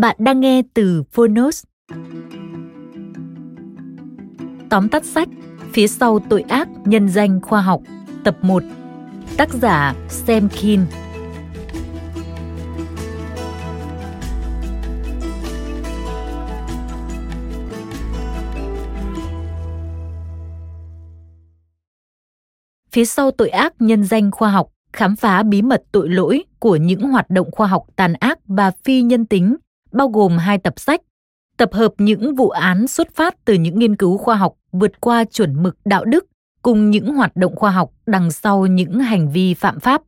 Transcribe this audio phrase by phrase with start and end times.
[0.00, 1.64] Bạn đang nghe từ Phonos.
[4.70, 5.28] Tóm tắt sách,
[5.72, 7.82] Phía sau tội ác nhân danh khoa học,
[8.24, 8.62] Tập 1
[9.36, 10.80] Tác giả Sam Kin
[22.92, 26.76] Phía sau tội ác nhân danh khoa học, khám phá bí mật tội lỗi của
[26.76, 29.56] những hoạt động khoa học tàn ác và phi nhân tính
[29.96, 31.00] bao gồm hai tập sách,
[31.56, 35.24] tập hợp những vụ án xuất phát từ những nghiên cứu khoa học vượt qua
[35.24, 36.26] chuẩn mực đạo đức
[36.62, 40.02] cùng những hoạt động khoa học đằng sau những hành vi phạm pháp.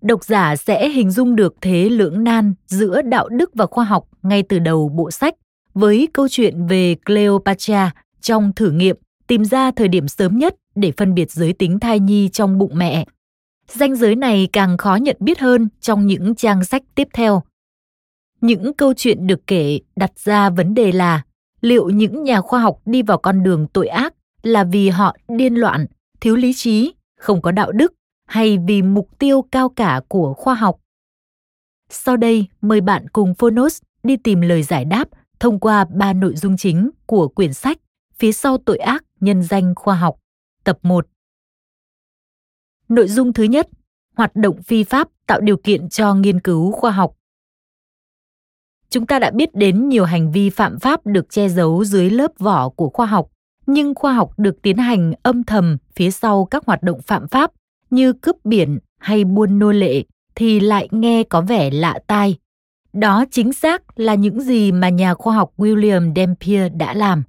[0.00, 4.08] Độc giả sẽ hình dung được thế lưỡng nan giữa đạo đức và khoa học
[4.22, 5.34] ngay từ đầu bộ sách
[5.74, 8.96] với câu chuyện về Cleopatra trong thử nghiệm
[9.26, 12.72] tìm ra thời điểm sớm nhất để phân biệt giới tính thai nhi trong bụng
[12.74, 13.04] mẹ.
[13.68, 17.42] Danh giới này càng khó nhận biết hơn trong những trang sách tiếp theo
[18.42, 21.22] những câu chuyện được kể đặt ra vấn đề là
[21.60, 25.54] liệu những nhà khoa học đi vào con đường tội ác là vì họ điên
[25.54, 25.86] loạn
[26.20, 27.92] thiếu lý trí không có đạo đức
[28.28, 30.80] hay vì mục tiêu cao cả của khoa học?
[31.90, 35.08] Sau đây mời bạn cùng phonos đi tìm lời giải đáp
[35.40, 37.78] thông qua ba nội dung chính của quyển sách
[38.14, 40.16] phía sau tội ác nhân danh khoa học
[40.64, 41.06] tập 1
[42.88, 43.68] Nội dung thứ nhất,
[44.16, 47.14] hoạt động phi pháp tạo điều kiện cho nghiên cứu khoa học
[48.92, 52.32] chúng ta đã biết đến nhiều hành vi phạm pháp được che giấu dưới lớp
[52.38, 53.28] vỏ của khoa học
[53.66, 57.50] nhưng khoa học được tiến hành âm thầm phía sau các hoạt động phạm pháp
[57.90, 60.02] như cướp biển hay buôn nô lệ
[60.34, 62.36] thì lại nghe có vẻ lạ tai.
[62.92, 67.22] Đó chính xác là những gì mà nhà khoa học William Dampier đã làm.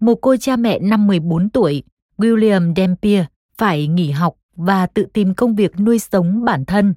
[0.00, 1.82] Một cô cha mẹ năm 14 tuổi,
[2.18, 3.24] William Dampier
[3.58, 6.94] phải nghỉ học và tự tìm công việc nuôi sống bản thân.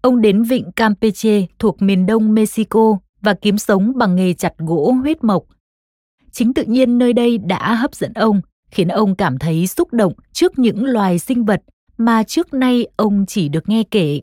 [0.00, 4.92] Ông đến vịnh Campeche thuộc miền đông Mexico và kiếm sống bằng nghề chặt gỗ
[4.92, 5.44] huyết mộc.
[6.32, 8.40] Chính tự nhiên nơi đây đã hấp dẫn ông,
[8.70, 11.62] khiến ông cảm thấy xúc động trước những loài sinh vật
[11.98, 14.20] mà trước nay ông chỉ được nghe kể.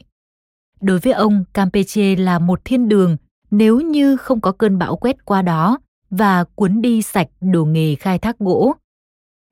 [0.82, 3.18] Đối với ông, Campeche là một thiên đường
[3.52, 5.80] nếu như không có cơn bão quét qua đó
[6.10, 8.74] và cuốn đi sạch đồ nghề khai thác gỗ.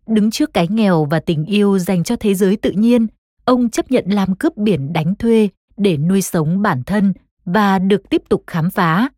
[0.07, 3.07] Đứng trước cái nghèo và tình yêu dành cho thế giới tự nhiên,
[3.45, 7.13] ông chấp nhận làm cướp biển đánh thuê để nuôi sống bản thân
[7.45, 9.09] và được tiếp tục khám phá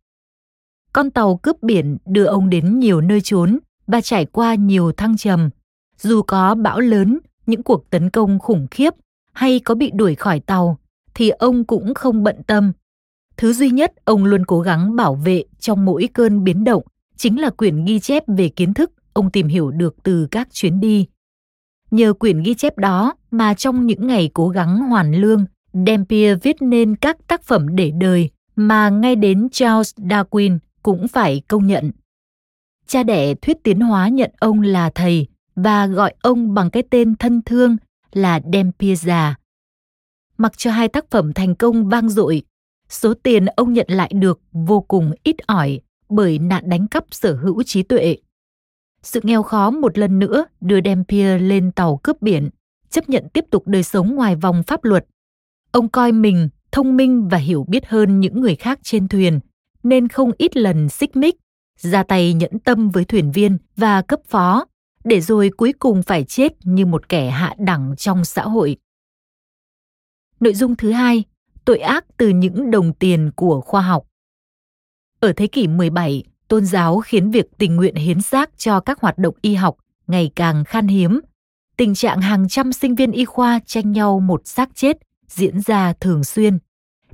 [0.92, 5.16] con tàu cướp biển đưa ông đến nhiều nơi trốn và trải qua nhiều thăng
[5.16, 5.50] trầm.
[5.98, 8.94] Dù có bão lớn, những cuộc tấn công khủng khiếp
[9.32, 10.78] hay có bị đuổi khỏi tàu,
[11.14, 12.72] thì ông cũng không bận tâm.
[13.36, 16.82] Thứ duy nhất ông luôn cố gắng bảo vệ trong mỗi cơn biến động
[17.16, 20.80] chính là quyển ghi chép về kiến thức ông tìm hiểu được từ các chuyến
[20.80, 21.06] đi.
[21.90, 25.44] Nhờ quyển ghi chép đó mà trong những ngày cố gắng hoàn lương,
[25.86, 31.42] Dampier viết nên các tác phẩm để đời mà ngay đến Charles Darwin cũng phải
[31.48, 31.90] công nhận.
[32.86, 37.16] Cha đẻ thuyết tiến hóa nhận ông là thầy và gọi ông bằng cái tên
[37.16, 37.76] thân thương
[38.12, 39.32] là Dempieza.
[40.38, 42.42] Mặc cho hai tác phẩm thành công vang dội,
[42.88, 47.34] số tiền ông nhận lại được vô cùng ít ỏi bởi nạn đánh cắp sở
[47.34, 48.16] hữu trí tuệ.
[49.02, 52.50] Sự nghèo khó một lần nữa đưa Dampier lên tàu cướp biển,
[52.90, 55.06] chấp nhận tiếp tục đời sống ngoài vòng pháp luật.
[55.70, 59.40] Ông coi mình thông minh và hiểu biết hơn những người khác trên thuyền–
[59.82, 61.36] nên không ít lần xích mích,
[61.78, 64.64] ra tay nhẫn tâm với thuyền viên và cấp phó,
[65.04, 68.76] để rồi cuối cùng phải chết như một kẻ hạ đẳng trong xã hội.
[70.40, 71.24] Nội dung thứ hai,
[71.64, 74.06] tội ác từ những đồng tiền của khoa học.
[75.20, 79.18] Ở thế kỷ 17, tôn giáo khiến việc tình nguyện hiến xác cho các hoạt
[79.18, 79.76] động y học
[80.06, 81.20] ngày càng khan hiếm.
[81.76, 84.96] Tình trạng hàng trăm sinh viên y khoa tranh nhau một xác chết
[85.28, 86.58] diễn ra thường xuyên.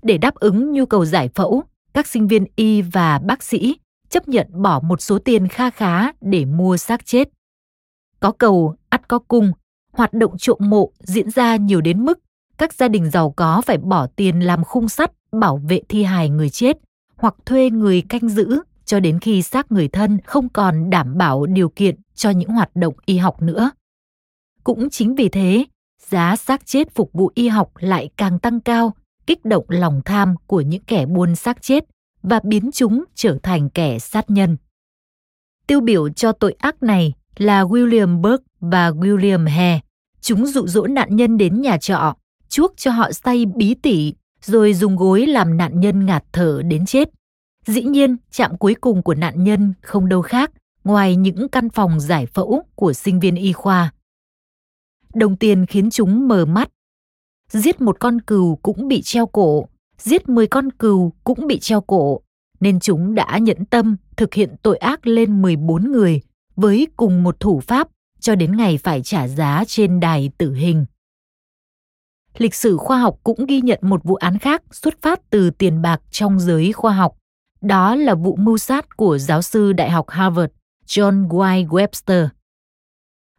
[0.03, 1.63] Để đáp ứng nhu cầu giải phẫu,
[1.99, 3.77] các sinh viên y và bác sĩ
[4.09, 7.29] chấp nhận bỏ một số tiền kha khá để mua xác chết.
[8.21, 9.53] Có cầu, ắt có cung,
[9.93, 12.19] hoạt động trộm mộ diễn ra nhiều đến mức
[12.59, 16.29] các gia đình giàu có phải bỏ tiền làm khung sắt bảo vệ thi hài
[16.29, 16.79] người chết
[17.17, 21.47] hoặc thuê người canh giữ cho đến khi xác người thân không còn đảm bảo
[21.47, 23.71] điều kiện cho những hoạt động y học nữa.
[24.65, 25.65] Cũng chính vì thế,
[26.09, 28.95] giá xác chết phục vụ y học lại càng tăng cao,
[29.29, 31.85] kích động lòng tham của những kẻ buôn xác chết
[32.23, 34.57] và biến chúng trở thành kẻ sát nhân.
[35.67, 39.81] Tiêu biểu cho tội ác này là William Burke và William Hare.
[40.21, 42.15] Chúng dụ dỗ nạn nhân đến nhà trọ,
[42.49, 46.87] chuốc cho họ say bí tỉ, rồi dùng gối làm nạn nhân ngạt thở đến
[46.87, 47.09] chết.
[47.67, 50.51] Dĩ nhiên, chạm cuối cùng của nạn nhân không đâu khác
[50.85, 53.93] ngoài những căn phòng giải phẫu của sinh viên y khoa.
[55.15, 56.69] Đồng tiền khiến chúng mờ mắt.
[57.53, 59.69] Giết một con cừu cũng bị treo cổ,
[59.99, 62.21] giết 10 con cừu cũng bị treo cổ,
[62.61, 66.21] nên chúng đã nhẫn tâm thực hiện tội ác lên 14 người
[66.57, 67.89] với cùng một thủ pháp
[68.21, 70.87] cho đến ngày phải trả giá trên đài tử hình.
[72.39, 75.83] Lịch sử khoa học cũng ghi nhận một vụ án khác xuất phát từ tiền
[75.83, 77.17] bạc trong giới khoa học.
[77.61, 80.53] Đó là vụ mưu sát của giáo sư Đại học Harvard
[80.87, 81.23] John
[81.57, 81.65] Y.
[81.65, 82.29] Webster.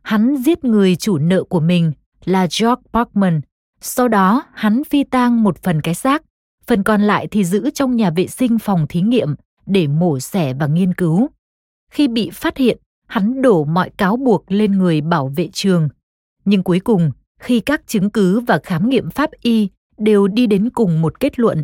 [0.02, 1.92] Hắn giết người chủ nợ của mình
[2.26, 3.42] là George Parkman.
[3.82, 6.24] Sau đó, hắn phi tang một phần cái xác,
[6.68, 9.36] phần còn lại thì giữ trong nhà vệ sinh phòng thí nghiệm
[9.66, 11.30] để mổ xẻ và nghiên cứu.
[11.92, 12.78] Khi bị phát hiện,
[13.08, 15.90] hắn đổ mọi cáo buộc lên người bảo vệ trường.
[16.46, 20.70] Nhưng cuối cùng, khi các chứng cứ và khám nghiệm pháp y đều đi đến
[20.70, 21.64] cùng một kết luận,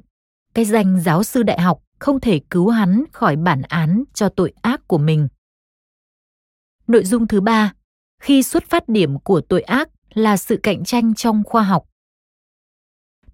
[0.54, 4.54] cái danh giáo sư đại học không thể cứu hắn khỏi bản án cho tội
[4.62, 5.28] ác của mình.
[6.88, 7.74] Nội dung thứ ba,
[8.22, 11.86] khi xuất phát điểm của tội ác là sự cạnh tranh trong khoa học.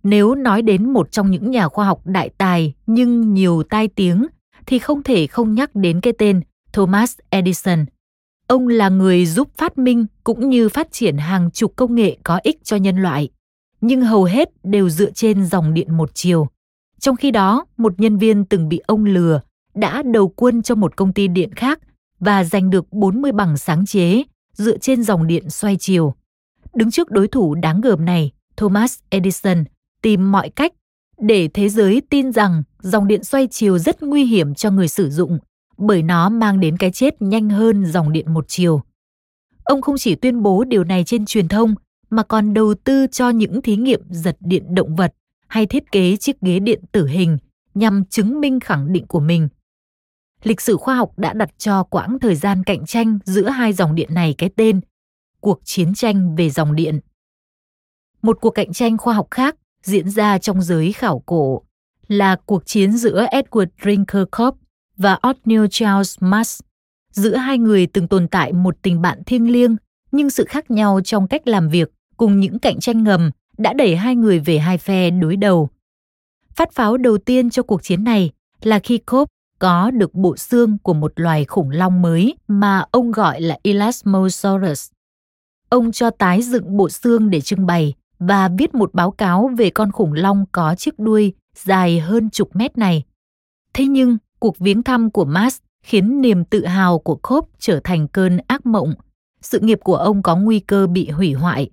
[0.03, 4.27] Nếu nói đến một trong những nhà khoa học đại tài nhưng nhiều tai tiếng
[4.65, 6.41] thì không thể không nhắc đến cái tên
[6.73, 7.85] Thomas Edison.
[8.47, 12.39] Ông là người giúp phát minh cũng như phát triển hàng chục công nghệ có
[12.43, 13.29] ích cho nhân loại,
[13.81, 16.47] nhưng hầu hết đều dựa trên dòng điện một chiều.
[16.99, 19.41] Trong khi đó, một nhân viên từng bị ông lừa
[19.73, 21.79] đã đầu quân cho một công ty điện khác
[22.19, 26.13] và giành được 40 bằng sáng chế dựa trên dòng điện xoay chiều.
[26.73, 29.63] Đứng trước đối thủ đáng gờm này, Thomas Edison
[30.01, 30.73] tìm mọi cách
[31.17, 35.09] để thế giới tin rằng dòng điện xoay chiều rất nguy hiểm cho người sử
[35.09, 35.39] dụng,
[35.77, 38.81] bởi nó mang đến cái chết nhanh hơn dòng điện một chiều.
[39.63, 41.75] Ông không chỉ tuyên bố điều này trên truyền thông,
[42.09, 45.13] mà còn đầu tư cho những thí nghiệm giật điện động vật
[45.47, 47.37] hay thiết kế chiếc ghế điện tử hình
[47.73, 49.47] nhằm chứng minh khẳng định của mình
[50.43, 53.95] lịch sử khoa học đã đặt cho quãng thời gian cạnh tranh giữa hai dòng
[53.95, 54.81] điện này cái tên,
[55.39, 56.99] cuộc chiến tranh về dòng điện.
[58.21, 61.61] Một cuộc cạnh tranh khoa học khác diễn ra trong giới khảo cổ
[62.07, 64.57] là cuộc chiến giữa Edward Drinker Cope
[64.97, 66.61] và Othniel Charles Mass.
[67.11, 69.75] Giữa hai người từng tồn tại một tình bạn thiêng liêng,
[70.11, 73.95] nhưng sự khác nhau trong cách làm việc cùng những cạnh tranh ngầm đã đẩy
[73.95, 75.69] hai người về hai phe đối đầu.
[76.55, 78.31] Phát pháo đầu tiên cho cuộc chiến này
[78.61, 83.11] là khi Cope có được bộ xương của một loài khủng long mới mà ông
[83.11, 84.89] gọi là Elasmosaurus.
[85.69, 89.69] Ông cho tái dựng bộ xương để trưng bày và viết một báo cáo về
[89.69, 93.03] con khủng long có chiếc đuôi dài hơn chục mét này.
[93.73, 98.07] Thế nhưng, cuộc viếng thăm của Mars khiến niềm tự hào của Cope trở thành
[98.07, 98.93] cơn ác mộng.
[99.41, 101.69] Sự nghiệp của ông có nguy cơ bị hủy hoại.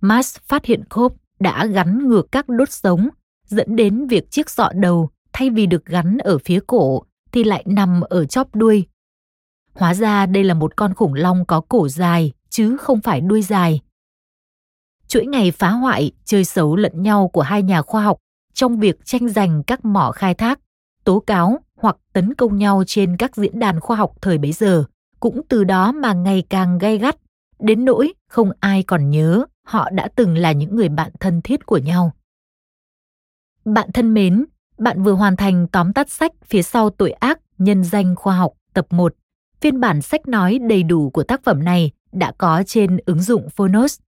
[0.00, 3.08] Mars phát hiện Cope đã gắn ngược các đốt sống,
[3.46, 7.64] dẫn đến việc chiếc sọ đầu thay vì được gắn ở phía cổ thì lại
[7.66, 8.86] nằm ở chóp đuôi.
[9.74, 13.42] Hóa ra đây là một con khủng long có cổ dài chứ không phải đuôi
[13.42, 13.80] dài.
[15.12, 18.18] Chuỗi ngày phá hoại, chơi xấu lẫn nhau của hai nhà khoa học
[18.54, 20.60] trong việc tranh giành các mỏ khai thác,
[21.04, 24.84] tố cáo hoặc tấn công nhau trên các diễn đàn khoa học thời bấy giờ
[25.20, 27.16] cũng từ đó mà ngày càng gay gắt,
[27.58, 31.66] đến nỗi không ai còn nhớ họ đã từng là những người bạn thân thiết
[31.66, 32.12] của nhau.
[33.64, 34.44] Bạn thân mến,
[34.78, 38.52] bạn vừa hoàn thành tóm tắt sách phía sau tội ác nhân danh khoa học
[38.74, 39.14] tập 1.
[39.60, 43.48] Phiên bản sách nói đầy đủ của tác phẩm này đã có trên ứng dụng
[43.50, 43.98] Phonos.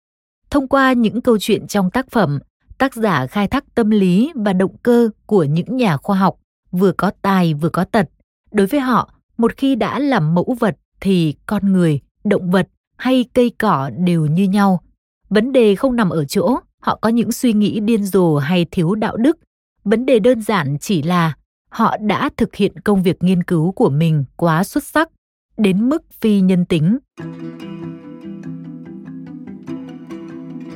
[0.54, 2.38] Thông qua những câu chuyện trong tác phẩm,
[2.78, 6.36] tác giả khai thác tâm lý và động cơ của những nhà khoa học
[6.72, 8.08] vừa có tài vừa có tật.
[8.52, 13.24] Đối với họ, một khi đã làm mẫu vật thì con người, động vật hay
[13.34, 14.80] cây cỏ đều như nhau.
[15.28, 18.94] Vấn đề không nằm ở chỗ họ có những suy nghĩ điên rồ hay thiếu
[18.94, 19.38] đạo đức
[19.84, 21.36] vấn đề đơn giản chỉ là
[21.68, 25.08] họ đã thực hiện công việc nghiên cứu của mình quá xuất sắc
[25.56, 26.98] đến mức phi nhân tính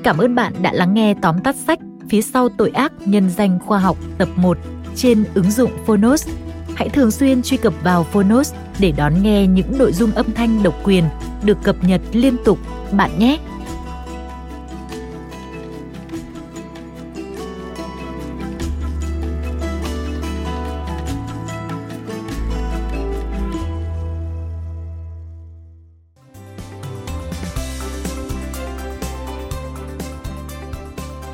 [0.09, 3.59] Cảm ơn bạn đã lắng nghe tóm tắt sách Phía sau tội ác nhân danh
[3.67, 4.59] khoa học tập 1
[4.97, 6.29] trên ứng dụng Phonos.
[6.75, 10.63] Hãy thường xuyên truy cập vào Phonos để đón nghe những nội dung âm thanh
[10.63, 11.05] độc quyền
[11.43, 12.59] được cập nhật liên tục
[12.93, 13.39] bạn nhé.